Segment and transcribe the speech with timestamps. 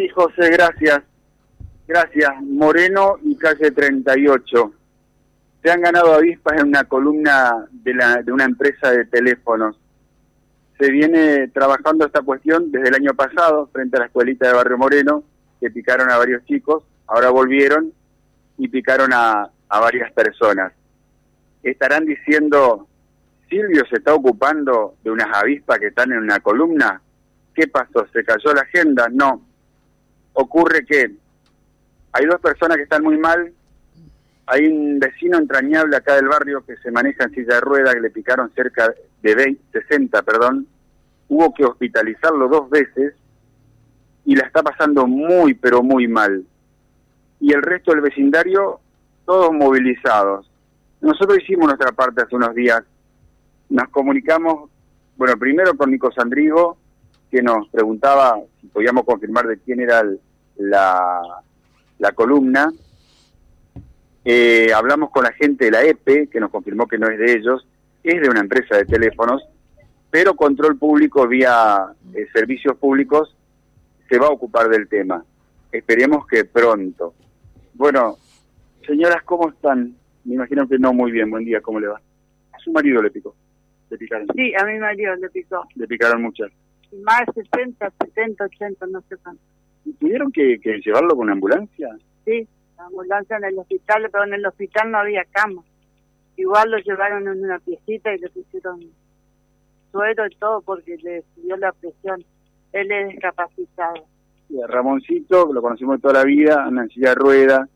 [0.00, 1.02] Sí, José, gracias.
[1.86, 2.30] Gracias.
[2.42, 4.72] Moreno y calle 38.
[5.62, 9.78] Se han ganado avispas en una columna de, la, de una empresa de teléfonos.
[10.78, 14.78] Se viene trabajando esta cuestión desde el año pasado frente a la escuelita de Barrio
[14.78, 15.22] Moreno,
[15.60, 17.92] que picaron a varios chicos, ahora volvieron
[18.56, 20.72] y picaron a, a varias personas.
[21.62, 22.88] Estarán diciendo,
[23.50, 27.02] Silvio se está ocupando de unas avispas que están en una columna.
[27.54, 28.06] ¿Qué pasó?
[28.14, 29.06] ¿Se cayó la agenda?
[29.10, 29.49] No.
[30.32, 31.10] Ocurre que
[32.12, 33.52] hay dos personas que están muy mal.
[34.46, 38.00] Hay un vecino entrañable acá del barrio que se maneja en silla de ruedas, que
[38.00, 40.66] le picaron cerca de 20, 60, perdón.
[41.28, 43.14] Hubo que hospitalizarlo dos veces
[44.24, 46.44] y la está pasando muy, pero muy mal.
[47.40, 48.80] Y el resto del vecindario,
[49.24, 50.50] todos movilizados.
[51.00, 52.82] Nosotros hicimos nuestra parte hace unos días.
[53.68, 54.68] Nos comunicamos,
[55.16, 56.76] bueno, primero con Nico Sandrigo,
[57.30, 60.02] que nos preguntaba si podíamos confirmar de quién era
[60.56, 61.20] la,
[61.98, 62.72] la columna.
[64.24, 67.32] Eh, hablamos con la gente de la EPE, que nos confirmó que no es de
[67.32, 67.66] ellos,
[68.02, 69.42] es de una empresa de teléfonos,
[70.10, 73.34] pero control público vía eh, servicios públicos
[74.08, 75.24] se va a ocupar del tema.
[75.70, 77.14] Esperemos que pronto.
[77.74, 78.16] Bueno,
[78.86, 79.94] señoras, ¿cómo están?
[80.24, 81.30] Me imagino que no muy bien.
[81.30, 82.00] Buen día, ¿cómo le va?
[82.52, 83.34] A su marido le picó.
[83.88, 84.26] Le picaron.
[84.34, 85.66] Sí, a mi marido le picó.
[85.76, 86.50] Le picaron muchas.
[87.04, 89.42] Más 60, 70, 80, no sé cuánto.
[89.98, 91.88] ¿Tuvieron que, que llevarlo con ambulancia?
[92.24, 95.62] Sí, la ambulancia en el hospital, pero en el hospital no había cama.
[96.36, 98.80] Igual lo llevaron en una piecita y le pusieron
[99.92, 102.24] suero y todo porque le subió la presión.
[102.72, 104.04] Él es discapacitado.
[104.48, 107.68] Y Ramoncito, lo conocimos toda la vida, silla de rueda,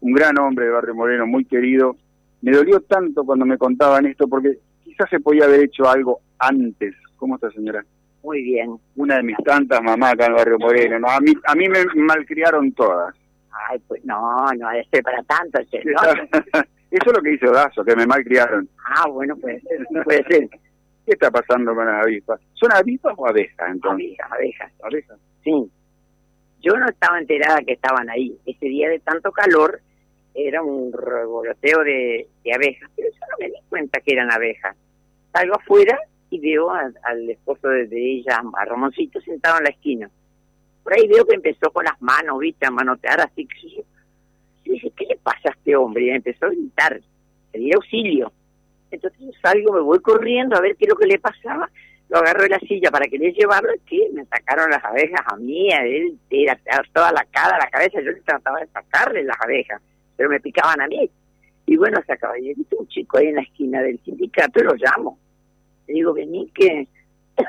[0.00, 1.96] un gran hombre de Barrio Moreno, muy querido.
[2.42, 6.94] Me dolió tanto cuando me contaban esto porque quizás se podía haber hecho algo antes.
[7.16, 7.84] ¿Cómo está, señora?
[8.22, 8.78] Muy bien.
[8.96, 10.98] Una de mis tantas mamás acá en Barrio Moreno.
[10.98, 13.14] No, a mí a mí me malcriaron todas.
[13.68, 15.58] Ay, pues no, no es para tanto.
[16.90, 18.68] Eso es lo que dice Horacio, que me malcriaron.
[18.84, 20.48] ah, bueno, puede ser, puede ser.
[21.06, 22.40] ¿Qué está pasando con las avispas?
[22.54, 24.18] ¿Son avispas o abejas entonces?
[24.20, 24.72] Abejas, abejas.
[24.82, 25.18] Abejas.
[25.42, 25.70] Sí.
[26.60, 28.36] Yo no estaba enterada que estaban ahí.
[28.44, 29.80] Ese día de tanto calor
[30.34, 34.76] era un revoloteo de, de abejas, pero yo no me di cuenta que eran abejas.
[35.32, 35.98] Salgo afuera
[36.30, 40.10] y veo a- al esposo de, ella, a Ramoncito, sentado en la esquina.
[40.82, 43.46] Por ahí veo que empezó con las manos, viste, a manotear así.
[43.46, 43.68] que
[44.64, 46.04] yo dije, ¿qué le pasa a este hombre?
[46.04, 47.00] Y empezó a gritar,
[47.50, 48.32] pedir auxilio.
[48.90, 51.68] Entonces yo salgo, me voy corriendo a ver qué es lo que le pasaba.
[52.08, 55.72] Lo agarro de la silla para querer llevarlo, que me atacaron las abejas a mí,
[55.72, 56.58] a él, era
[56.92, 59.80] toda la cara, la cabeza, yo le trataba de sacarle las abejas,
[60.16, 61.08] pero me picaban a mí.
[61.66, 64.74] Y bueno, se acaba de un chico ahí en la esquina del sindicato y lo
[64.74, 65.18] llamo.
[65.90, 66.86] Le digo, vení que...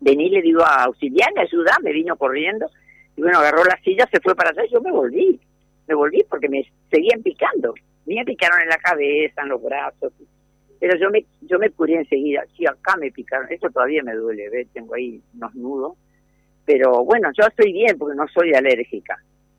[0.00, 2.66] vení, le digo, a auxiliarme, ayúdame, vino corriendo.
[3.16, 5.40] Y bueno, agarró la silla, se fue para allá, yo me volví.
[5.88, 7.72] Me volví porque me seguían picando.
[8.04, 10.12] Me picaron en la cabeza, en los brazos.
[10.78, 12.44] Pero yo me yo me curé enseguida.
[12.56, 13.50] Sí, acá me picaron.
[13.50, 14.68] Eso todavía me duele, ¿ves?
[14.74, 15.96] Tengo ahí unos nudos.
[16.66, 19.16] Pero bueno, yo estoy bien porque no soy alérgica.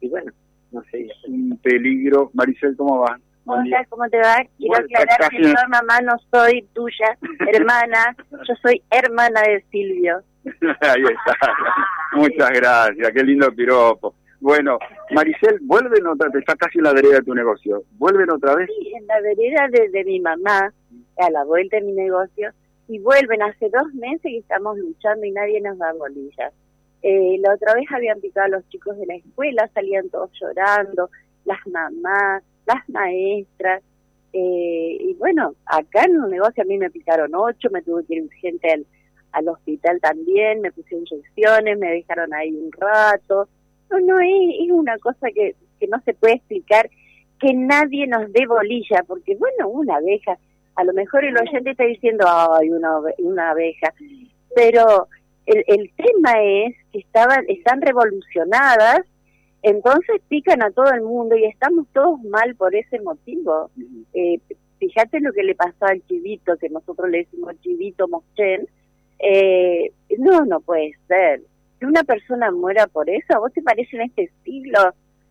[0.00, 0.30] Y bueno,
[0.72, 1.08] no sé.
[1.26, 2.30] Un peligro.
[2.34, 3.18] Maricel, ¿cómo va?
[3.46, 4.36] Hola, ¿cómo te va?
[4.56, 7.16] Quiero Bueno, aclarar que yo, mamá, no soy tuya,
[7.52, 8.16] hermana.
[8.30, 10.22] Yo soy hermana de Silvio.
[10.80, 11.52] Ahí está.
[12.14, 13.12] Muchas gracias.
[13.12, 14.14] Qué lindo piropo.
[14.40, 14.78] Bueno,
[15.12, 16.40] Maricel, vuelven otra vez.
[16.40, 17.82] Está casi en la vereda de tu negocio.
[17.92, 18.68] ¿Vuelven otra vez?
[18.78, 20.72] Sí, en la vereda de, de mi mamá,
[21.18, 22.50] a la vuelta de mi negocio,
[22.88, 26.52] y vuelven hace dos meses que estamos luchando y nadie nos da bolillas.
[27.02, 31.10] Eh, la otra vez habían picado a los chicos de la escuela, salían todos llorando,
[31.44, 33.82] las mamás, las maestras.
[34.32, 38.16] Eh, y bueno, acá en un negocio a mí me picaron ocho, me tuve que
[38.16, 38.86] ir urgente al,
[39.32, 43.48] al hospital también, me puse inyecciones, me dejaron ahí un rato.
[43.90, 46.90] No, no, es, una cosa que, que no se puede explicar
[47.40, 50.38] que nadie nos dé bolilla, porque bueno, una abeja,
[50.76, 53.92] a lo mejor el oyente está diciendo, ay, una, una abeja,
[54.54, 55.08] pero
[55.46, 59.02] el, el tema es que estaban, están revolucionadas,
[59.64, 63.70] entonces pican a todo el mundo y estamos todos mal por ese motivo.
[64.12, 64.38] Eh,
[64.78, 68.68] fíjate lo que le pasó al chivito, que nosotros le decimos chivito mochen,
[69.18, 71.40] eh, no, no puede ser.
[71.80, 74.78] Que una persona muera por eso, ¿a vos te parece en este siglo?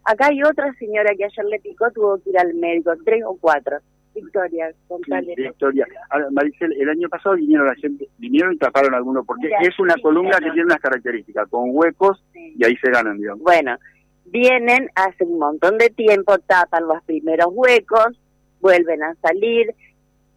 [0.04, 3.38] Acá hay otra señora que ayer le picó, tuvo que ir al médico, tres o
[3.40, 3.78] cuatro.
[4.16, 5.34] Victoria, contale.
[5.36, 5.88] Victoria.
[6.10, 9.80] Ahora, Maricel, el año pasado vinieron la gente, vinieron y taparon algunos, porque Mira, es
[9.80, 12.54] una sí, columna que tiene unas características, con huecos Sí.
[12.58, 13.44] y ahí se ganan, digamos.
[13.44, 13.76] Bueno,
[14.25, 18.20] vienen hace un montón de tiempo, tapan los primeros huecos,
[18.62, 19.74] vuelven a salir,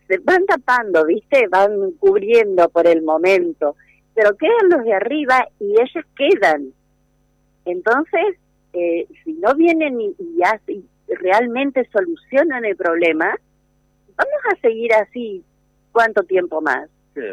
[0.08, 1.48] se van tapando, ¿viste?
[1.48, 3.76] Van cubriendo por el momento.
[4.14, 6.72] pero quedan los de arriba y ellas quedan.
[7.66, 8.38] Entonces,
[8.72, 13.34] eh, si no vienen y, y, realmente solucionan el problema,
[14.16, 15.44] vamos a seguir así
[15.92, 16.88] cuánto tiempo más.
[17.14, 17.24] El,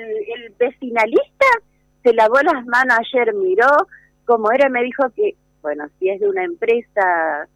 [0.00, 1.46] el vecinalista
[2.02, 3.68] se lavó las manos ayer, miró
[4.24, 7.48] como era, me dijo que, bueno, si es de una empresa,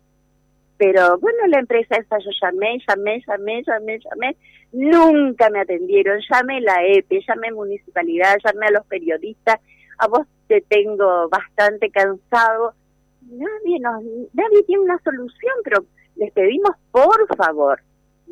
[0.79, 4.37] pero bueno, la empresa esa yo llamé, llamé, llamé, llamé, llamé,
[4.73, 9.61] nunca me atendieron, llamé la EPE, llamé municipalidad, llamé a los periodistas,
[9.99, 12.73] a vos te tengo bastante cansado,
[13.31, 14.03] nadie nos,
[14.33, 15.85] nadie tiene una solución, pero
[16.17, 17.79] les pedimos por favor.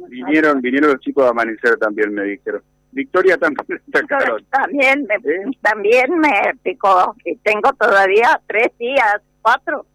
[0.09, 2.63] Vinieron, vinieron los chicos de Amanecer también, me dijeron.
[2.93, 3.79] Victoria también
[4.51, 7.15] También me, también me picó.
[7.43, 9.87] Tengo todavía tres días, cuatro.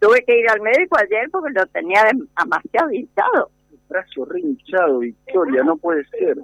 [0.00, 3.50] Tuve que ir al médico ayer porque lo tenía demasiado hinchado.
[3.70, 6.36] El brazo re hinchado, Victoria, no puede ser.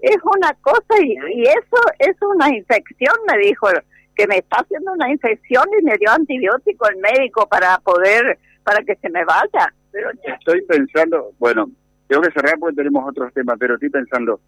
[0.00, 3.68] Es una cosa y, y eso es una infección, me dijo,
[4.16, 8.82] que me está haciendo una infección y me dio antibiótico el médico para poder, para
[8.82, 9.72] que se me vaya.
[9.90, 11.70] Pero Estoy pensando, bueno,
[12.08, 14.40] tengo que cerrar porque tenemos otros temas, pero estoy pensando,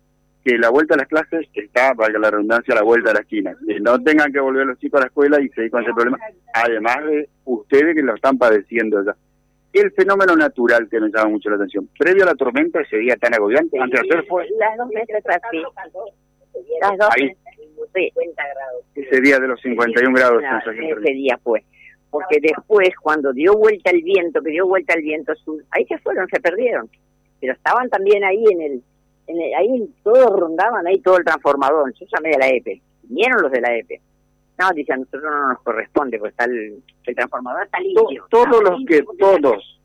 [0.46, 3.20] que la vuelta a las clases está, valga la redundancia, a la vuelta a la
[3.20, 3.56] esquina.
[3.66, 6.18] Que no tengan que volver los chicos a la escuela y seguir con ese problema,
[6.54, 9.16] además de ustedes que lo están padeciendo ya.
[9.72, 11.88] El fenómeno natural que nos llama mucho la atención.
[11.98, 14.46] Previo a la tormenta, ese día tan agobiante, antes de hacer fue...
[14.56, 15.62] Las dos veces así.
[16.80, 17.36] Las dos Ahí.
[17.92, 18.84] grados.
[18.94, 20.42] Ese día de los 51 grados.
[20.64, 21.64] ese día fue.
[22.08, 25.98] Porque después, cuando dio vuelta el viento, que dio vuelta el viento sur, ahí se
[25.98, 26.88] fueron, se perdieron.
[27.40, 28.82] Pero estaban también ahí en el
[29.28, 31.92] ahí todos rondaban ahí todo el transformador.
[31.94, 32.82] Yo llamé de la EPE.
[33.04, 34.00] Vinieron los de la EPE.
[34.58, 36.82] No, dice, a nosotros no nos corresponde, pues está el,
[37.14, 38.26] transformador está limpio.
[38.30, 39.80] todos los que, todos,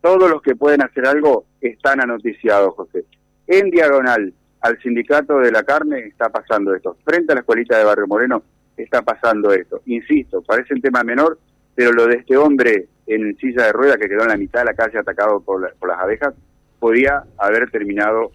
[0.00, 3.04] todos los que pueden hacer algo están anoticiados, José.
[3.46, 4.32] En diagonal
[4.62, 6.96] al sindicato de la carne está pasando esto.
[7.04, 8.42] Frente a la escuelita de Barrio Moreno
[8.76, 9.82] está pasando esto.
[9.86, 11.38] Insisto, parece un tema menor,
[11.74, 14.66] pero lo de este hombre en silla de rueda que quedó en la mitad de
[14.66, 16.34] la calle atacado por, por las abejas
[16.80, 18.32] podía haber terminado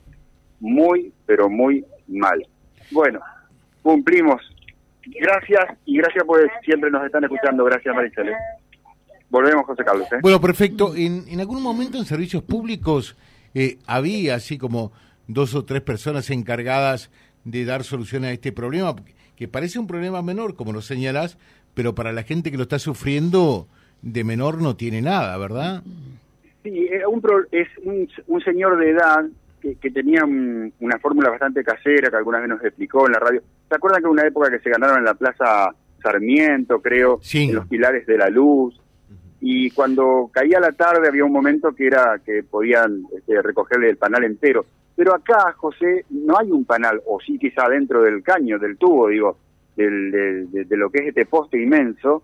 [0.59, 2.45] muy, pero muy mal.
[2.91, 3.19] Bueno,
[3.81, 4.41] cumplimos.
[5.05, 7.63] Gracias y gracias por siempre nos están escuchando.
[7.63, 8.31] Gracias, Maricel.
[9.29, 10.07] Volvemos, José Carlos.
[10.11, 10.17] ¿eh?
[10.21, 10.95] Bueno, perfecto.
[10.95, 13.15] En, en algún momento en servicios públicos
[13.53, 14.91] eh, había así como
[15.27, 17.11] dos o tres personas encargadas
[17.43, 18.95] de dar solución a este problema,
[19.35, 21.37] que parece un problema menor, como lo señalas,
[21.73, 23.67] pero para la gente que lo está sufriendo,
[24.01, 25.83] de menor no tiene nada, ¿verdad?
[26.63, 27.21] Sí, es un,
[27.51, 27.67] es
[28.27, 29.25] un señor de edad
[29.59, 33.41] que, tenían una fórmula bastante casera que alguna vez nos explicó en la radio.
[33.67, 37.67] ¿Se acuerdan que una época que se ganaron en la Plaza Sarmiento, creo, en los
[37.67, 38.79] pilares de la luz?
[39.41, 43.97] Y cuando caía la tarde había un momento que era que podían este, recogerle el
[43.97, 44.65] panal entero.
[44.95, 49.07] Pero acá, José, no hay un panal, o sí quizá dentro del caño, del tubo,
[49.07, 49.37] digo,
[49.77, 52.23] del, de, lo que es este poste inmenso,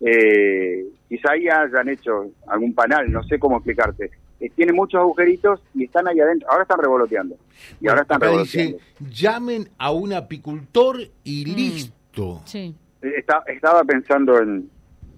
[0.00, 4.10] eh, quizá ahí hayan hecho algún panal, no sé cómo explicarte
[4.50, 6.50] tiene muchos agujeritos y están ahí adentro.
[6.50, 7.36] Ahora están revoloteando.
[7.80, 8.78] Y ahora están revoloteando.
[9.10, 11.56] llamen a un apicultor y mm.
[11.56, 12.42] listo.
[12.44, 12.74] Sí.
[13.02, 14.68] Eh, estaba pensando en,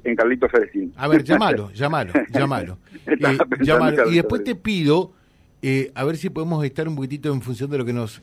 [0.04, 0.92] en Carlito Ferecín.
[0.96, 2.78] A ver, llámalo, llámalo, llámalo.
[3.06, 5.12] Eh, y después te pido,
[5.62, 8.22] eh, a ver si podemos estar un poquitito en función de lo que nos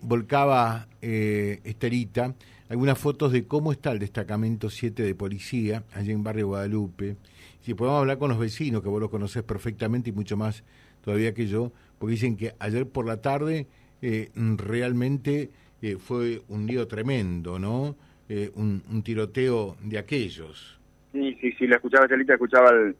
[0.00, 2.34] volcaba Esterita,
[2.68, 7.16] algunas fotos de cómo está el destacamento 7 de policía allá en Barrio Guadalupe
[7.60, 10.64] si podemos hablar con los vecinos, que vos los conocés perfectamente y mucho más
[11.02, 13.66] todavía que yo, porque dicen que ayer por la tarde
[14.02, 15.50] eh, realmente
[15.82, 17.96] eh, fue un lío tremendo, ¿no?
[18.28, 20.78] Eh, un, tiroteo de aquellos.
[21.12, 22.94] Sí, sí, sí, la escuchaba Chelita, escuchaba al,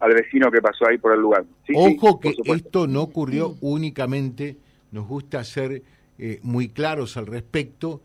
[0.00, 1.44] al, vecino que pasó ahí por el lugar.
[1.74, 4.56] Ojo que esto no ocurrió únicamente,
[4.90, 5.82] nos gusta ser
[6.42, 8.02] muy claros al respecto,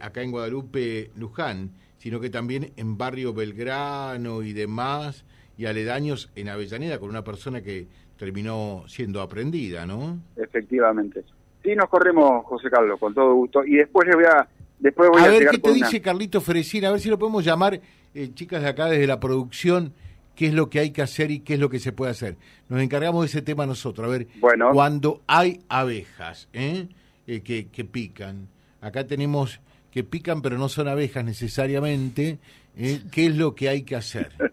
[0.00, 5.24] acá en Guadalupe, Luján, sino que también en Barrio Belgrano y demás,
[5.56, 10.18] y aledaños en Avellaneda con una persona que terminó siendo aprendida, ¿no?
[10.36, 11.24] Efectivamente.
[11.62, 13.64] Sí, nos corremos, José Carlos, con todo gusto.
[13.64, 14.48] Y después le voy a...
[14.78, 17.44] Después voy a, a ver qué te dice Carlito Fresín, a ver si lo podemos
[17.44, 17.80] llamar,
[18.14, 19.92] eh, chicas de acá desde la producción,
[20.34, 22.36] qué es lo que hay que hacer y qué es lo que se puede hacer.
[22.68, 24.06] Nos encargamos de ese tema nosotros.
[24.06, 24.70] A ver, bueno.
[24.72, 26.88] cuando hay abejas ¿eh?
[27.28, 28.48] eh que, que pican,
[28.80, 29.60] acá tenemos
[29.92, 32.38] que pican pero no son abejas necesariamente,
[32.76, 33.00] ¿eh?
[33.12, 34.32] ¿qué es lo que hay que hacer?